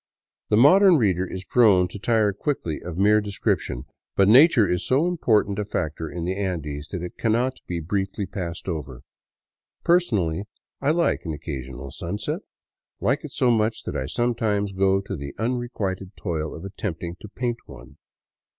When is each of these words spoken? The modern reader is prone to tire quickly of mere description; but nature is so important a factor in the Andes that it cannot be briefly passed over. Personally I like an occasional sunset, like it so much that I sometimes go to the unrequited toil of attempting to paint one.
The 0.49 0.57
modern 0.57 0.97
reader 0.97 1.27
is 1.27 1.45
prone 1.45 1.87
to 1.89 1.99
tire 1.99 2.33
quickly 2.33 2.81
of 2.81 2.97
mere 2.97 3.21
description; 3.21 3.85
but 4.15 4.27
nature 4.27 4.67
is 4.67 4.83
so 4.83 5.05
important 5.05 5.59
a 5.59 5.63
factor 5.63 6.09
in 6.09 6.25
the 6.25 6.35
Andes 6.35 6.87
that 6.87 7.03
it 7.03 7.19
cannot 7.19 7.59
be 7.67 7.79
briefly 7.81 8.25
passed 8.25 8.67
over. 8.67 9.03
Personally 9.83 10.45
I 10.81 10.89
like 10.89 11.23
an 11.25 11.33
occasional 11.33 11.91
sunset, 11.91 12.41
like 12.99 13.23
it 13.23 13.31
so 13.31 13.51
much 13.51 13.83
that 13.83 13.95
I 13.95 14.07
sometimes 14.07 14.71
go 14.71 15.01
to 15.01 15.15
the 15.15 15.35
unrequited 15.37 16.15
toil 16.17 16.55
of 16.55 16.65
attempting 16.65 17.17
to 17.21 17.27
paint 17.29 17.57
one. 17.67 17.97